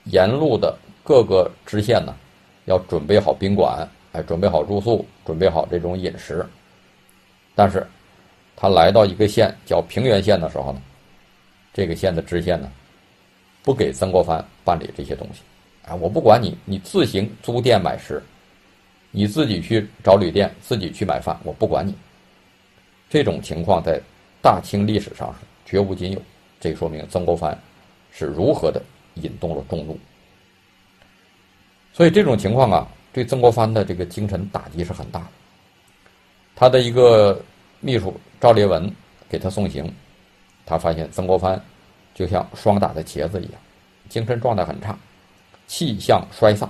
[0.05, 2.15] 沿路的各个支线呢，
[2.65, 6.45] 要准备好宾馆，哎，准备好住宿，准备好这种饮食。
[7.55, 7.85] 但是，
[8.55, 10.81] 他来到一个县叫平原县的时候呢，
[11.73, 12.71] 这个县的知县呢，
[13.63, 15.41] 不给曾国藩办理这些东西，
[15.87, 18.23] 啊，我不管你，你自行租店买食，
[19.11, 21.93] 你自己去找旅店，自己去买饭，我不管你。
[23.09, 23.99] 这种情况在
[24.41, 26.21] 大清历史上是绝无仅有，
[26.59, 27.57] 这说明曾国藩
[28.11, 28.81] 是如何的。
[29.21, 29.97] 引动了众怒，
[31.93, 35.27] 所以这种情况啊，对曾国藩的这个精神打击是很大的。
[36.55, 37.41] 他的一个
[37.79, 38.91] 秘书赵烈文
[39.29, 39.93] 给他送行，
[40.65, 41.61] 他发现曾国藩
[42.13, 43.61] 就像霜打的茄子一样，
[44.09, 44.97] 精神状态很差，
[45.67, 46.67] 气象衰飒。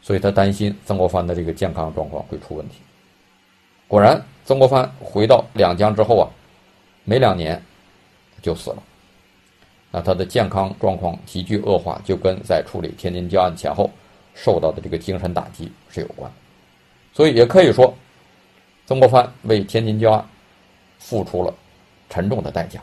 [0.00, 2.76] 所以他担心曾国藩的这个健康状况会出问题。
[3.88, 6.26] 果然，曾国藩回到两江之后啊，
[7.04, 7.60] 没两年
[8.40, 8.82] 就死了。
[9.90, 13.90] 那他的健康状况急剧恶化，就跟在处理天津教案前后
[14.34, 16.30] 受到的这个精神打击是有关。
[17.12, 17.94] 所以也可以说，
[18.86, 20.24] 曾国藩为天津教案
[20.98, 21.54] 付出了
[22.10, 22.80] 沉重的代价。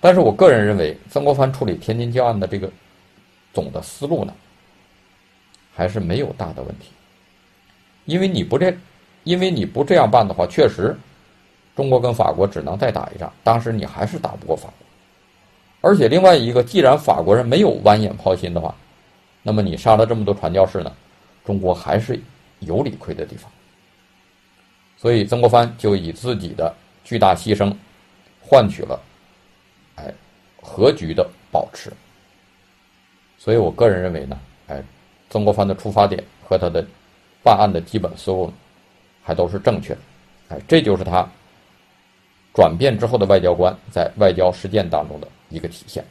[0.00, 2.70] 但是我个人认为，曾国藩处理天津教案的这个
[3.52, 4.32] 总的思路呢？
[5.74, 6.86] 还是没有大的问题，
[8.06, 8.74] 因为你不这，
[9.24, 10.96] 因为你不这样办的话，确实，
[11.76, 13.30] 中国跟法国只能再打一仗。
[13.44, 14.85] 当时你还是打不过法国，
[15.86, 18.74] 而且另外一个，既然法国人没有完眼抛心的话，
[19.40, 20.92] 那么你杀了这么多传教士呢，
[21.44, 22.20] 中国还是
[22.58, 23.48] 有理亏的地方。
[24.96, 26.74] 所以曾国藩就以自己的
[27.04, 27.72] 巨大牺牲，
[28.40, 29.00] 换取了，
[29.94, 30.12] 哎，
[30.60, 31.92] 和局的保持。
[33.38, 34.82] 所以我个人认为呢，哎。
[35.28, 36.86] 曾国藩的出发点和他的
[37.42, 38.50] 办案的基本思路，
[39.24, 40.00] 还都是正确的，
[40.50, 41.28] 哎，这就是他
[42.54, 46.04] 转变之后的外交官在外交实践当中的一个体现。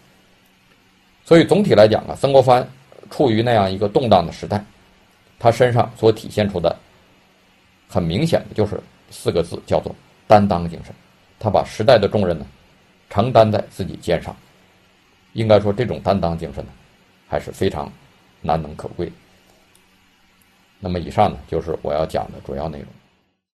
[1.23, 2.67] 所以总体来讲啊，曾国藩
[3.09, 4.63] 处于那样一个动荡的时代，
[5.39, 6.75] 他身上所体现出的
[7.87, 8.79] 很明显的就是
[9.11, 9.95] 四个字，叫做
[10.27, 10.93] 担当精神。
[11.39, 12.45] 他把时代的重任呢
[13.09, 14.35] 承担在自己肩上，
[15.33, 16.71] 应该说这种担当精神呢
[17.27, 17.91] 还是非常。
[18.41, 19.11] 难能可贵。
[20.79, 22.87] 那么，以上呢就是我要讲的主要内容。